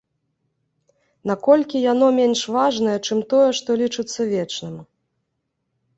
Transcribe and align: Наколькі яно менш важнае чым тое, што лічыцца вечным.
Наколькі 1.31 1.83
яно 1.91 2.07
менш 2.21 2.41
важнае 2.55 2.97
чым 3.07 3.19
тое, 3.35 3.45
што 3.61 3.69
лічыцца 3.83 4.19
вечным. 4.35 4.75